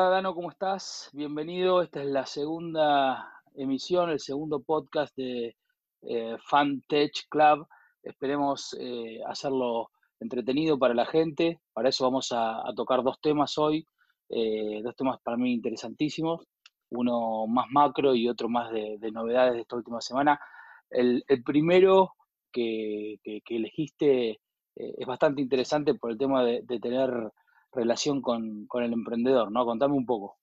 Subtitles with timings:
[0.00, 1.10] Hola Dano, ¿cómo estás?
[1.12, 1.82] Bienvenido.
[1.82, 5.54] Esta es la segunda emisión, el segundo podcast de
[6.00, 7.66] eh, FanTech Club.
[8.02, 11.60] Esperemos eh, hacerlo entretenido para la gente.
[11.74, 13.84] Para eso vamos a, tocar dos temas hoy,
[14.30, 16.46] eh, dos temas para mí interesantísimos,
[16.88, 20.40] uno más macro y otro más de, novedades de esta última semana.
[20.88, 22.14] El, primero
[22.50, 23.18] que,
[23.50, 24.40] elegiste
[24.74, 27.30] es bastante interesante por el tema de tener
[27.72, 29.64] relación con, el emprendedor, ¿no?
[29.64, 30.38] Contame un poco.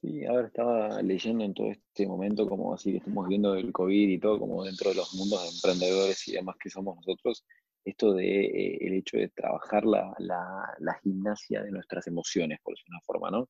[0.00, 3.70] Sí, a ver, estaba leyendo en todo este momento, como así que estamos viendo el
[3.70, 7.44] COVID y todo, como dentro de los mundos de emprendedores y demás que somos nosotros,
[7.84, 12.96] esto de eh, el hecho de trabajar la, la, gimnasia de nuestras emociones, por decirlo
[12.96, 13.48] una forma, ¿no?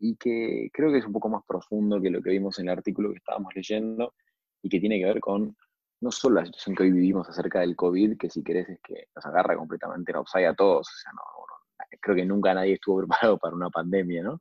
[0.00, 2.76] Y que creo que es un poco más profundo que lo que vimos en el
[2.78, 4.14] artículo que estábamos leyendo
[4.62, 5.56] y que tiene que ver con
[6.00, 9.06] no solo la situación que hoy vivimos acerca del COVID, que si querés es que
[9.14, 11.43] nos agarra completamente en offside a todos, o sea, no,
[12.00, 14.40] creo que nunca nadie estuvo preparado para una pandemia, ¿no?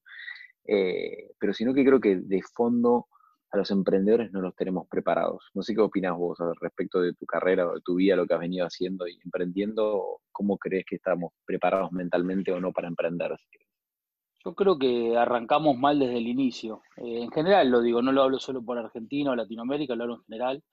[0.66, 3.08] Eh, pero sino que creo que de fondo
[3.52, 5.50] a los emprendedores no los tenemos preparados.
[5.54, 8.40] No sé qué opinas vos respecto de tu carrera de tu vida, lo que has
[8.40, 13.38] venido haciendo y emprendiendo, ¿cómo crees que estamos preparados mentalmente o no para emprender?
[14.44, 16.82] Yo creo que arrancamos mal desde el inicio.
[16.98, 20.16] Eh, en general lo digo, no lo hablo solo por Argentina o Latinoamérica, lo hablo
[20.16, 20.64] en general.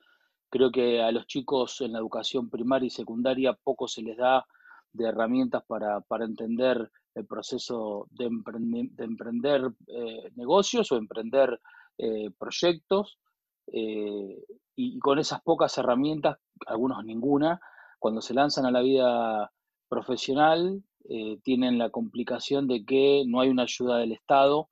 [0.49, 4.47] Creo que a los chicos en la educación primaria y secundaria poco se les da
[4.93, 11.61] de herramientas para, entender el proceso de, emprender eh, negocios o emprender
[11.99, 13.19] eh, proyectos.
[13.73, 14.45] Eh,
[14.77, 17.61] y, con esas pocas herramientas, algunos ninguna,
[17.99, 19.51] cuando se lanzan a la vida
[19.89, 20.83] profesional,
[21.43, 24.69] tienen la complicación de que no hay una ayuda del Estado.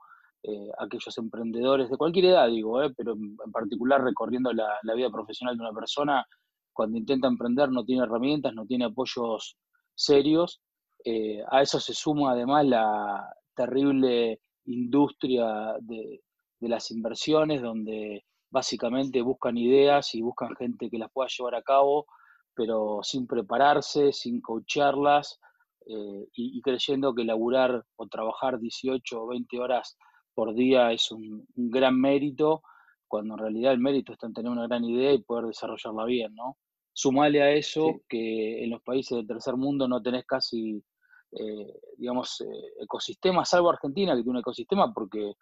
[0.78, 5.62] aquellos emprendedores de cualquier edad, digo, pero en, particular recorriendo la, la vida profesional de
[5.62, 6.24] una persona,
[6.72, 9.56] cuando intenta emprender no tiene herramientas, no tiene apoyos
[9.98, 10.60] serios.
[11.04, 16.22] Eh, a eso se suma además la terrible industria de,
[16.60, 22.06] las inversiones, donde básicamente buscan ideas y buscan gente que las pueda llevar a cabo,
[22.54, 25.38] pero sin prepararse, sin coacharlas
[25.86, 29.96] eh, y, creyendo que laburar o trabajar 18 o 20 horas
[30.34, 32.62] por día es un, gran mérito,
[33.06, 36.34] cuando en realidad el mérito está en tener una gran idea y poder desarrollarla bien,
[36.34, 36.58] ¿no?
[37.00, 40.82] Sumale a eso que en los países del tercer mundo no tenés casi,
[41.30, 45.34] eh, digamos, eh, ecosistemas, salvo Argentina, que tiene un ecosistema, porque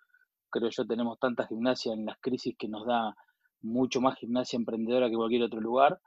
[0.51, 3.17] creo yo tenemos tanta gimnasia en las crisis que nos da
[3.63, 5.99] mucho más gimnasia emprendedora que cualquier otro lugar.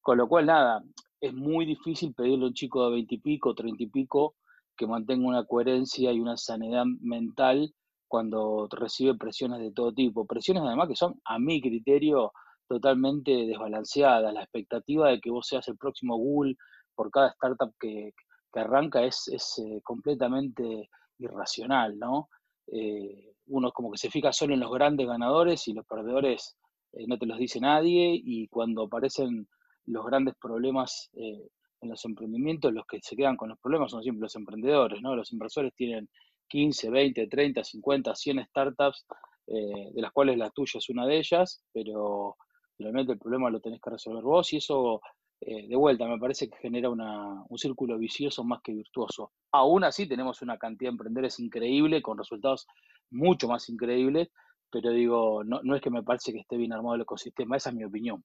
[0.00, 0.82] Con lo cual, nada,
[1.20, 4.36] es muy difícil pedirle a un chico de veintipico, treinta y pico,
[4.74, 7.74] que mantenga una coherencia y una sanidad mental
[8.08, 10.26] cuando recibe presiones de todo tipo.
[10.26, 12.32] Presiones además que son, a mi criterio,
[12.68, 14.32] totalmente desbalanceada.
[14.32, 16.56] La expectativa de que vos seas el próximo Google
[16.94, 18.12] por cada startup que,
[18.54, 20.88] arranca es, eh, completamente
[21.18, 22.28] irracional, ¿no?
[22.68, 26.56] Eh, uno como que se fija solo en los grandes ganadores y los perdedores
[26.92, 29.48] eh, no te los dice nadie y cuando aparecen
[29.86, 34.22] los grandes problemas en los emprendimientos, los que se quedan con los problemas son siempre
[34.22, 35.16] los emprendedores, ¿no?
[35.16, 36.08] Los inversores tienen
[36.48, 39.04] 15, 20, 30, 50, 100 startups,
[39.46, 42.36] de las cuales la tuya es una de ellas, pero
[42.78, 45.00] Realmente el problema lo tenés que resolver vos y eso,
[45.40, 49.32] eh, de vuelta, me parece que genera un círculo vicioso más que virtuoso.
[49.52, 52.66] Aún así tenemos una cantidad de emprendedores increíble, con resultados
[53.10, 54.30] mucho más increíbles,
[54.70, 57.70] pero digo, no, no es que me parece que esté bien armado el ecosistema, esa
[57.70, 58.24] es mi opinión.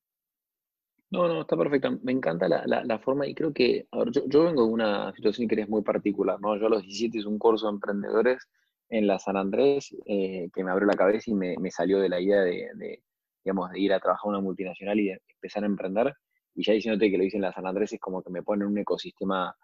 [1.12, 1.90] No, no, está perfecta.
[2.04, 5.59] Me encanta la, forma y creo que, a ver, yo, vengo de una situación que
[5.59, 6.56] es muy particular, ¿no?
[6.58, 8.48] Yo a los 17 hice un curso de emprendedores
[8.90, 12.20] en la San Andrés eh, que me abrió la cabeza y me, salió de la
[12.20, 13.02] idea de,
[13.44, 16.14] digamos, de ir a trabajar en una multinacional y de empezar a emprender.
[16.56, 18.64] Y ya diciéndote que lo hice en la San Andrés es como que me pone
[18.64, 19.56] en un ecosistema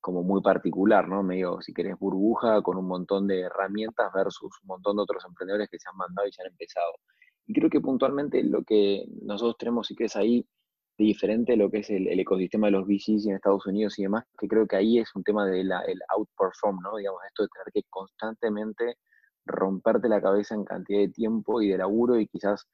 [0.00, 1.22] como muy particular, ¿no?
[1.22, 5.68] Medio, si querés, burbuja con un montón de herramientas versus un montón de otros emprendedores
[5.70, 6.94] que se han mandado y se han empezado.
[7.46, 10.46] Y creo que puntualmente lo que nosotros tenemos, si querés, ahí
[10.98, 14.24] de diferente lo que es el, ecosistema de los VCs en Estados Unidos y demás,
[14.38, 16.96] que creo que ahí es un tema del el outperform, ¿no?
[16.96, 18.96] Digamos, esto de tener que constantemente
[19.46, 22.66] romperte la cabeza en cantidad de tiempo y de laburo y quizás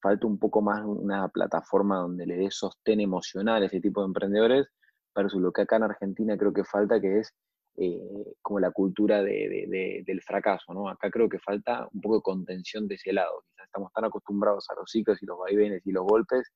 [0.00, 4.06] falta un poco más una plataforma donde le dé sostén emocional a ese tipo de
[4.06, 4.68] emprendedores,
[5.14, 7.34] versus lo que acá en Argentina creo que falta, que es
[7.76, 10.88] eh, como la cultura del fracaso, ¿no?
[10.88, 13.42] Acá creo que falta un poco de contención de ese lado.
[13.48, 16.50] Quizás estamos tan acostumbrados a los ciclos y los vaivenes y los golpes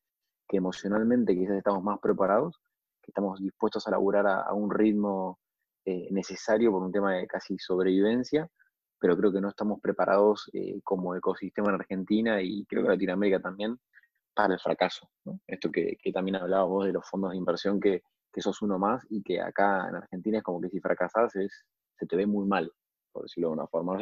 [0.48, 2.60] que emocionalmente quizás estamos más preparados,
[3.02, 5.38] que estamos dispuestos a laburar a, un ritmo
[5.86, 8.48] eh, necesario por un tema de casi sobrevivencia,
[9.04, 13.38] pero creo que no estamos preparados eh, como ecosistema en Argentina y creo que Latinoamérica
[13.38, 13.78] también
[14.32, 15.10] para el fracaso.
[15.46, 18.00] Esto que, también hablabas vos de los fondos de inversión, que,
[18.32, 21.66] que sos uno más y que acá en Argentina es como que si fracasás es,
[21.98, 22.72] se te ve muy mal.
[23.12, 23.98] por decirlo de una forma.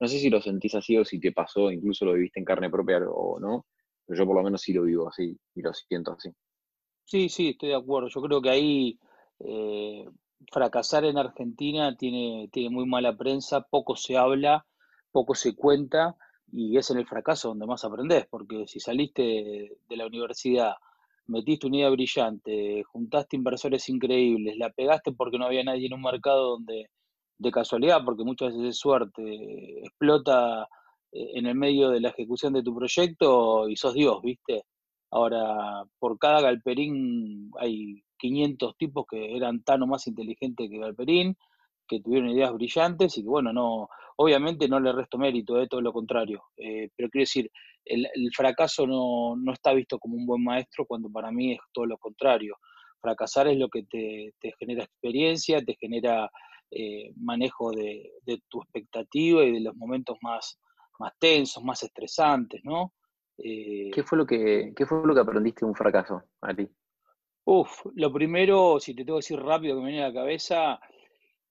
[0.00, 2.70] No sé, si lo sentís así o si te pasó, incluso lo viviste en carne
[2.70, 3.66] propia o no,
[4.06, 6.30] pero yo por lo menos sí lo vivo así y lo siento así.
[7.04, 8.08] Sí, sí, estoy de acuerdo.
[8.08, 8.98] Yo creo que ahí
[9.40, 10.06] eh,
[10.52, 14.66] fracasar en Argentina tiene, tiene muy mala prensa, poco se habla,
[15.12, 16.16] poco se cuenta
[16.52, 20.74] y es en el fracaso donde más aprendes, porque si saliste de la universidad,
[21.26, 26.02] metiste una idea brillante, juntaste inversores increíbles, la pegaste porque no había nadie en un
[26.02, 26.90] mercado donde
[27.38, 30.64] de casualidad, porque muchas veces es suerte, explota
[31.12, 34.64] eh, en el medio de la ejecución de tu proyecto y sos Dios, ¿viste?
[35.10, 41.36] Ahora, por cada Galperín hay 500 tipos que eran tan o más inteligentes que Galperín,
[41.86, 45.80] que tuvieron ideas brillantes y que, bueno, no, obviamente no le resto mérito, eh, todo
[45.80, 46.44] lo contrario.
[46.56, 47.50] Eh, pero quiero decir,
[47.84, 51.86] el, fracaso no, no, está visto como un buen maestro cuando para mí es todo
[51.86, 52.56] lo contrario.
[53.00, 56.30] Fracasar es lo que te, te genera experiencia, te genera
[56.70, 60.58] eh, manejo de, de, tu expectativa y de los momentos más,
[60.98, 62.92] más tensos, más estresantes, ¿no?
[63.38, 66.68] ¿Qué, fue lo que, ¿Qué fue lo que aprendiste de un fracaso, Ari?
[67.44, 70.80] Uf, lo primero, si te tengo que decir rápido que me viene a la cabeza,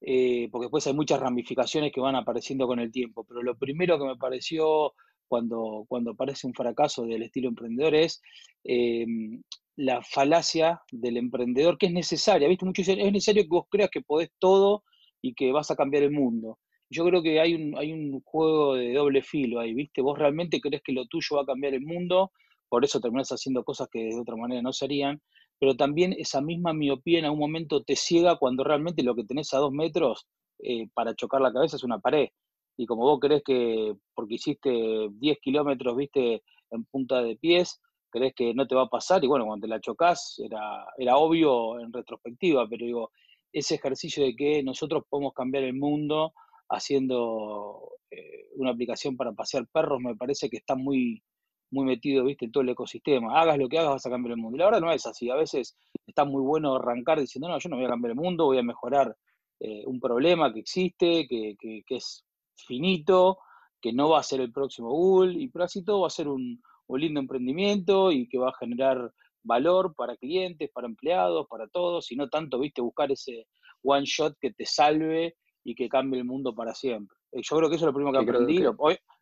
[0.00, 3.98] eh, porque después hay muchas ramificaciones que van apareciendo con el tiempo, pero lo primero
[3.98, 4.92] que me pareció
[5.26, 8.22] cuando, cuando aparece un fracaso del estilo emprendedor es
[8.64, 9.42] em,
[9.76, 12.64] la falacia del emprendedor, que es necesaria, ¿viste?
[12.64, 14.84] Muchos es necesario que vos creas que podés todo
[15.22, 16.58] y que vas a cambiar el mundo.
[16.90, 20.00] Yo creo que hay un, hay un juego de doble filo ahí, ¿viste?
[20.00, 22.32] Vos realmente crees que lo tuyo va a cambiar el mundo,
[22.68, 25.20] por eso terminás haciendo cosas que de otra manera no serían,
[25.58, 29.52] pero también esa misma miopía en algún momento te ciega cuando realmente lo que tenés
[29.54, 30.26] a dos metros
[30.60, 32.28] eh, para chocar la cabeza es una pared.
[32.76, 37.80] Y como vos crees que porque hiciste 10 kilómetros, viste, en punta de pies,
[38.10, 41.16] crees que no te va a pasar, y bueno, cuando te la chocas era, era
[41.16, 43.10] obvio en retrospectiva, pero digo,
[43.52, 46.32] ese ejercicio de que nosotros podemos cambiar el mundo
[46.68, 51.22] haciendo eh, una aplicación para pasear perros, me parece que está muy,
[51.70, 53.40] muy metido, viste, en todo el ecosistema.
[53.40, 54.56] Hagas lo que hagas, vas a cambiar el mundo.
[54.56, 55.30] Y la verdad no es así.
[55.30, 55.76] A veces
[56.06, 58.62] está muy bueno arrancar diciendo, no, yo no voy a cambiar el mundo, voy a
[58.62, 59.16] mejorar
[59.60, 62.24] eh, un problema que existe, que, que, es
[62.66, 63.38] finito,
[63.80, 66.28] que no va a ser el próximo Google, y pero así todo va a ser
[66.28, 69.12] un, un lindo emprendimiento y que va a generar
[69.42, 73.46] valor para clientes, para empleados, para todos, y no tanto, viste, buscar ese
[73.82, 75.36] one shot que te salve
[75.70, 77.16] y que cambie el mundo para siempre.
[77.32, 78.64] Eh, yo creo que eso es lo primero que aprendí.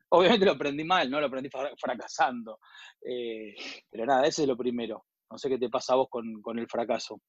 [0.08, 1.20] Obviamente lo aprendí mal, ¿no?
[1.20, 2.60] Lo aprendí fracasando.
[3.04, 3.52] Eh,
[3.90, 5.04] pero nada, ese es lo primero.
[5.28, 7.20] No sé qué te pasa a vos con, el fracaso.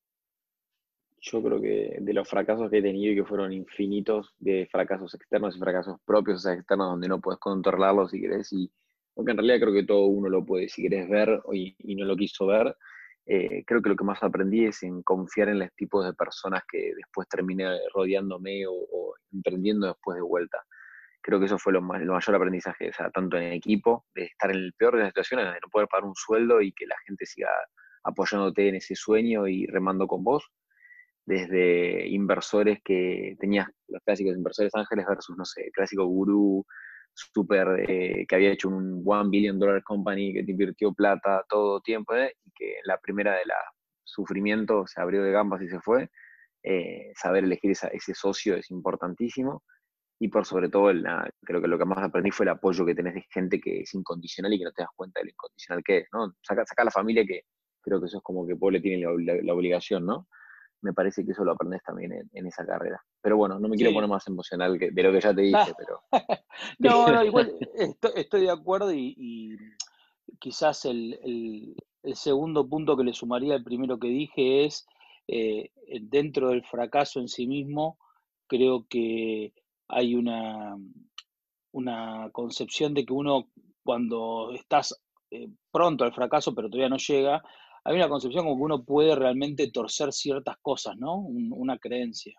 [1.19, 5.15] Yo creo que de los fracasos que he tenido y que fueron infinitos, de fracasos
[5.15, 8.71] externos y fracasos propios, o sea, externos donde no puedes controlarlos si querés, y
[9.15, 12.05] porque en realidad creo que todo uno lo puede, si querés ver y, y no
[12.05, 12.77] lo quiso ver,
[13.29, 16.63] eh, creo que lo que más aprendí es en confiar en los tipos de personas
[16.71, 20.57] que después terminé rodeándome o, emprendiendo después de vuelta.
[21.21, 24.57] Creo que eso fue lo, el mayor aprendizaje, o tanto en equipo, de estar en
[24.57, 27.25] el peor de las situaciones, de no poder pagar un sueldo y que la gente
[27.25, 27.49] siga
[28.05, 30.49] apoyándote en ese sueño y remando con vos,
[31.25, 36.65] desde inversores que tenías los clásicos inversores ángeles versus, no sé, clásico gurú,
[37.17, 41.81] super, eh, que había hecho un one billion dollar company que te invirtió plata todo
[41.81, 43.57] tiempo, eh, y que la primera de la
[44.03, 46.09] sufrimiento se abrió de gambas y se fue.
[46.63, 49.63] Eh, saber elegir ese socio es importantísimo
[50.19, 50.91] y por sobre todo,
[51.43, 53.93] creo que lo que más aprendí fue el apoyo que tenés de gente que es
[53.93, 56.33] incondicional y que no te das cuenta de lo incondicional que es, ¿no?
[56.41, 57.41] Saca, saca a la familia que
[57.81, 59.05] creo que eso es como que le tiene
[59.43, 60.27] la, obligación, ¿no?
[60.81, 63.01] Me parece que eso lo aprendes también en, esa carrera.
[63.21, 65.73] Pero bueno, no me quiero poner más emocional que, de lo que ya te dije,
[65.77, 66.01] pero...
[66.79, 67.53] no, no, igual
[68.15, 69.57] estoy, de acuerdo y,
[70.39, 71.75] quizás el,
[72.13, 74.85] segundo punto que le sumaría al primero que dije es,
[75.27, 77.97] eh, dentro del fracaso en sí mismo,
[78.47, 79.53] creo que
[79.87, 80.77] hay una,
[81.71, 83.49] una concepción de que uno
[83.83, 84.99] cuando estás
[85.31, 87.43] eh, pronto al fracaso, pero todavía no llega,
[87.87, 91.19] hay una concepción como que uno puede realmente torcer ciertas cosas, ¿no?
[91.19, 92.37] una creencia.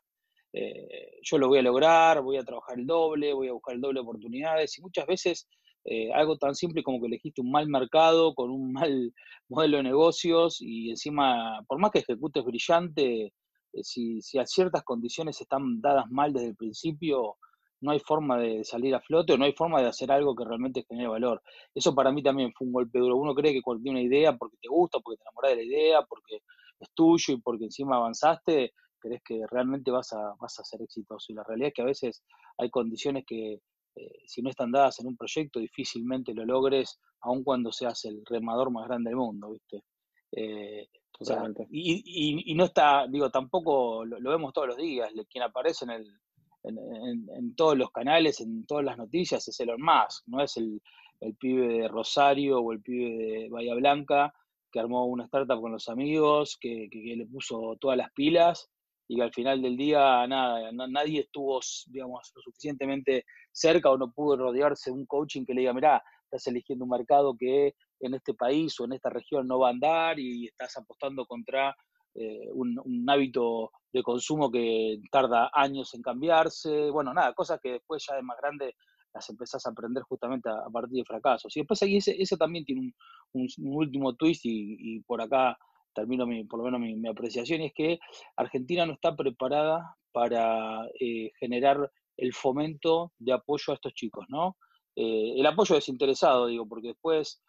[0.52, 3.80] Eh, yo lo voy a lograr, voy a trabajar el doble, voy a buscar el
[3.80, 5.48] doble de oportunidades y muchas veces
[5.86, 9.14] eh, algo tan simple como que elegiste un mal mercado con un mal
[9.48, 13.32] modelo de negocios y encima, por más que ejecutes brillante,
[13.72, 17.36] eh, si, si a ciertas condiciones están dadas mal desde el principio,
[17.80, 20.44] no hay forma de salir a flote o no hay forma de hacer algo que
[20.44, 21.42] realmente genere valor.
[21.74, 23.16] Eso para mí también fue un golpe duro.
[23.16, 25.62] Uno cree que cuando tiene una idea, porque te gusta, porque te enamoras de la
[25.62, 26.42] idea, porque
[26.80, 31.32] es tuyo y porque encima avanzaste, crees que realmente vas a, vas a ser exitoso.
[31.32, 32.22] Y la realidad es que a veces
[32.56, 33.60] hay condiciones que,
[33.94, 38.22] eh, si no están dadas en un proyecto, difícilmente lo logres, aun cuando seas el
[38.26, 39.82] remador más grande del mundo, ¿viste?
[40.32, 40.88] Eh,
[41.70, 46.20] y, y, no está, digo, tampoco lo, vemos todos los días, quien aparece en el,
[46.64, 50.80] en, todos los canales, en todas las noticias, es Elon Musk, no es el,
[51.20, 54.32] el pibe de Rosario o el pibe de Bahía Blanca
[54.70, 58.68] que armó una startup con los amigos, que, que, le puso todas las pilas
[59.08, 64.12] y que al final del día nada, nadie estuvo, digamos, lo suficientemente cerca o no
[64.12, 68.14] pudo rodearse de un coaching que le diga, mirá, estás eligiendo un mercado que en
[68.14, 71.74] este país o en esta región no va a andar y estás apostando contra
[72.20, 78.04] eh, un, hábito de consumo que tarda años en cambiarse, bueno, nada, cosas que después
[78.06, 78.74] ya de más grande
[79.14, 81.56] las empezás a aprender justamente a, partir de fracasos.
[81.56, 82.92] Y después ahí ese, también tiene
[83.32, 85.56] un, último twist y, por acá
[85.94, 87.98] termino mi, por lo menos mi, apreciación, y es que
[88.36, 94.56] Argentina no está preparada para eh, generar el fomento de apoyo a estos chicos, ¿no?
[94.96, 97.40] Eh, el apoyo desinteresado, digo, porque después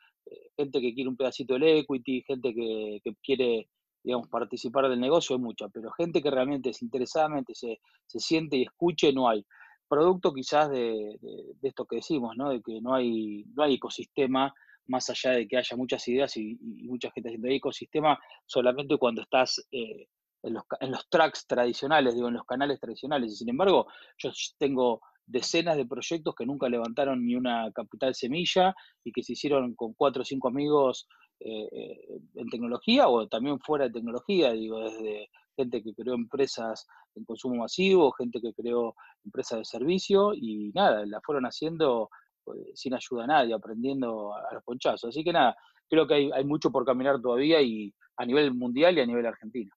[0.58, 3.70] gente que quiere un pedacito del equity, gente que, quiere,
[4.04, 8.64] digamos, participar del negocio hay mucha, pero gente que realmente desinteresadamente se, se siente y
[8.64, 9.46] escuche no hay
[9.90, 11.20] producto quizás de,
[11.62, 12.52] esto que decimos, ¿no?
[12.52, 14.54] de que no hay, no hay ecosistema
[14.88, 19.68] más allá de que haya muchas ideas y, mucha gente haciendo ecosistema solamente cuando estás
[19.72, 20.08] eh,
[20.44, 23.34] en, los, en los tracks tradicionales, digo, en los canales tradicionales.
[23.34, 23.88] Y sin embargo,
[24.18, 29.34] yo tengo decenas de proyectos que nunca levantaron ni una capital semilla y que se
[29.34, 31.08] hicieron con cuatro o cinco amigos
[31.40, 36.86] eh, eh, en tecnología o también fuera de tecnología, digo, desde gente que creó empresas
[37.16, 42.10] en consumo masivo, gente que creó empresas de servicio y nada, la fueron haciendo
[42.44, 45.10] pues, sin ayuda a nadie, aprendiendo a, los ponchazos.
[45.10, 45.56] Así que nada,
[45.90, 49.26] creo que hay, hay mucho por caminar todavía y a nivel mundial y a nivel
[49.26, 49.72] argentino.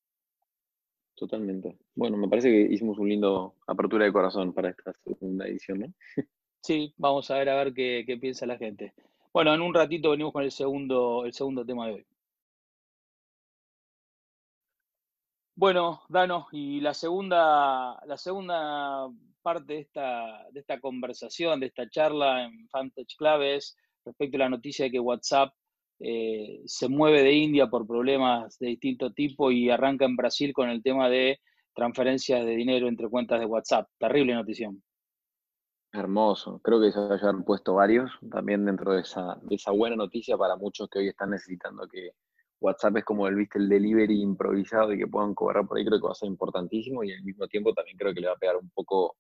[1.15, 1.79] Totalmente.
[1.95, 5.87] Bueno, me parece que hicimos un lindo apertura de corazón para esta segunda edición, ¿no?
[6.65, 8.95] Sí, vamos a ver a ver qué, qué piensa la gente.
[9.35, 12.07] Bueno, en un ratito venimos con el segundo, el segundo tema de hoy.
[15.55, 19.09] Bueno, Dano, y la segunda, la segunda
[19.43, 24.49] parte de esta, de esta conversación, de esta charla en Fantage Claves, respecto a la
[24.51, 25.53] noticia de que WhatsApp
[26.01, 30.69] eh, se mueve de India por problemas de distinto tipo y arranca en Brasil con
[30.69, 31.41] el tema de
[31.75, 33.89] transferencias de dinero entre cuentas de WhatsApp.
[33.99, 34.83] Terrible notición.
[35.93, 36.59] Hermoso.
[36.63, 40.57] Creo que se hayan puesto varios también dentro de esa, de esa buena noticia para
[40.57, 42.13] muchos que hoy están necesitando que
[42.61, 43.59] WhatsApp es como el, ¿viste?
[43.59, 45.85] el delivery improvisado y que puedan cobrar por ahí.
[45.85, 48.35] Creo que va a ser importantísimo y al mismo tiempo también creo que le va
[48.35, 49.17] a pegar un poco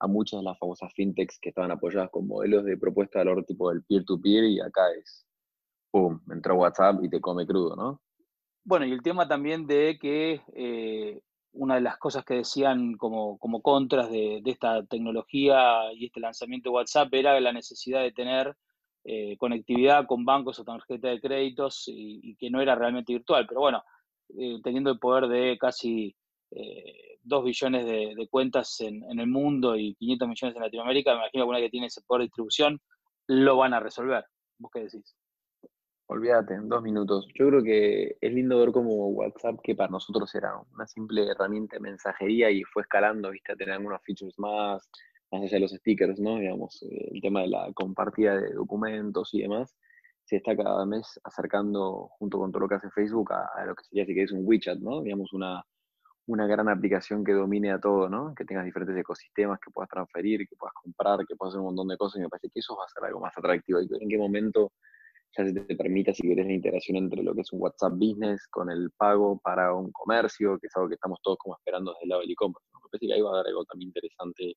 [0.00, 3.44] a muchas de las famosas fintechs que estaban apoyadas con modelos de propuesta de valor
[3.44, 5.26] tipo del peer-to-peer y acá es,
[5.90, 8.00] ¡pum!, entró WhatsApp y te come crudo, ¿no?
[8.64, 13.38] Bueno, y el tema también de que eh, una de las cosas que decían como,
[13.38, 18.56] como contras de, esta tecnología y este lanzamiento de WhatsApp era la necesidad de tener
[19.04, 23.46] eh, conectividad con bancos o tarjeta de créditos y, que no era realmente virtual.
[23.48, 23.82] Pero bueno,
[24.38, 26.14] eh, teniendo el poder de casi
[26.50, 31.44] eh, 2 billones de, cuentas en, el mundo y 500 millones en Latinoamérica, me imagino
[31.44, 32.80] que una que tiene ese poder de distribución
[33.26, 34.24] lo van a resolver.
[34.58, 35.16] ¿Vos qué decís?
[36.12, 37.28] Olvídate, en dos minutos.
[37.34, 41.76] Yo creo que es lindo ver cómo WhatsApp, que para nosotros era una simple herramienta
[41.76, 44.90] de mensajería y fue escalando, viste, a tener algunos features más,
[45.30, 46.38] más allá de los stickers, ¿no?
[46.40, 49.76] Digamos, eh, el tema de la compartida de documentos y demás,
[50.24, 53.84] se está cada mes acercando, junto con todo lo que hace Facebook, a, lo que
[53.84, 55.02] sería, si querés, un WeChat, ¿no?
[55.02, 55.64] Digamos, una,
[56.26, 58.34] una gran aplicación que domine a todo, ¿no?
[58.34, 61.86] Que tengas diferentes ecosistemas, que puedas transferir, que puedas comprar, que puedas hacer un montón
[61.86, 63.78] de cosas, y me parece que eso va a ser algo más atractivo.
[63.78, 64.72] ¿En qué momento
[65.36, 68.46] ya se te permita, si querés, la integración entre lo que es un WhatsApp Business
[68.48, 72.04] con el pago para un comercio, que es algo que estamos todos como esperando desde
[72.04, 72.66] el lado del e-commerce.
[72.72, 74.56] Me parece que ahí va a haber algo también interesante.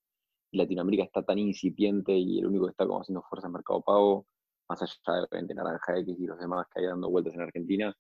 [0.51, 4.25] Latinoamérica está tan incipiente y el único que está como haciendo fuerza en Mercado Pago,
[4.70, 7.96] más allá de Naranja X y los demás que hay dando vueltas en Argentina,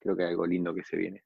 [0.00, 1.22] creo que hay algo lindo que se viene.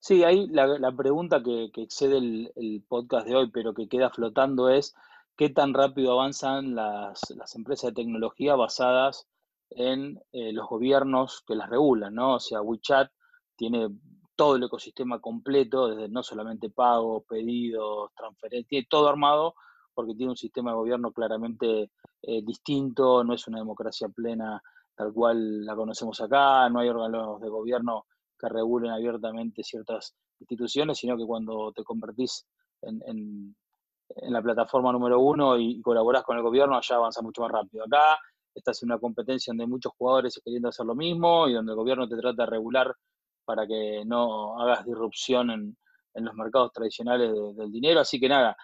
[0.00, 4.94] Sí, ahí la, pregunta que, excede el, podcast de hoy, pero que queda flotando es
[5.36, 9.26] qué tan rápido avanzan las, las empresas de tecnología basadas
[9.70, 12.36] en eh, los gobiernos que las regulan, ¿no?
[12.36, 13.10] O sea, WeChat
[13.56, 13.88] tiene
[14.36, 19.54] todo el ecosistema completo, desde no solamente pagos, pedidos, transferencias, tiene todo armado
[19.94, 21.90] porque tiene un sistema de gobierno claramente
[22.22, 24.62] eh, distinto, no es una democracia plena
[24.94, 28.06] tal cual la conocemos acá, no hay órganos de gobierno
[28.38, 32.46] que regulen abiertamente ciertas instituciones, sino que cuando te convertís
[32.82, 33.56] en, en,
[34.32, 37.84] la plataforma número uno y, colaborás con el gobierno, allá avanza mucho más rápido.
[37.84, 38.18] Acá
[38.58, 41.76] estás en una competencia donde hay muchos jugadores queriendo hacer lo mismo y donde el
[41.76, 42.94] gobierno te trata de regular
[43.44, 45.76] para que no hagas disrupción en,
[46.14, 48.00] los mercados tradicionales del dinero.
[48.00, 48.56] Así que nada,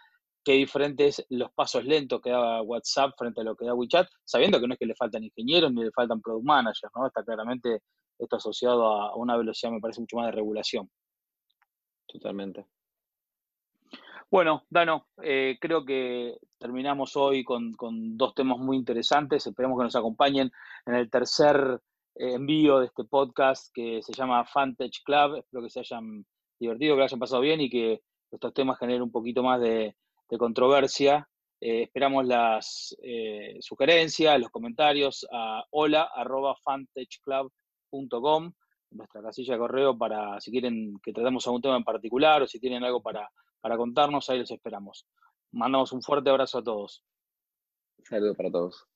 [0.45, 4.61] qué diferentes los pasos lentos que da WhatsApp frente a lo que da WeChat, sabiendo
[4.61, 7.07] que no es que le faltan ingenieros ni le faltan product managers, ¿no?
[7.07, 7.83] Está claramente
[8.19, 10.91] esto asociado a una velocidad, me parece, mucho más de regulación.
[12.07, 12.67] Totalmente.
[14.31, 17.77] Bueno, Dano, eh, creo que terminamos hoy con,
[18.17, 19.47] dos temas muy interesantes.
[19.47, 20.51] Esperemos que nos acompañen
[20.87, 21.81] en el tercer
[22.15, 25.37] eh, envío de este podcast que se llama Fantech Club.
[25.37, 26.27] Espero que se hayan
[26.59, 29.95] divertido, que lo hayan pasado bien y que estos temas generen un poquito más de,
[30.37, 31.29] controversia.
[31.61, 32.97] Eh, esperamos las
[33.61, 38.53] sugerencias, los comentarios a hola.fantechclub.com,
[38.91, 42.59] nuestra casilla de correo para si quieren que tratemos algún tema en particular o si
[42.59, 43.31] tienen algo para
[43.65, 45.07] para contarnos, ahí los esperamos.
[45.53, 47.03] Mandamos un fuerte abrazo a todos.
[48.03, 48.87] Saludos para todos.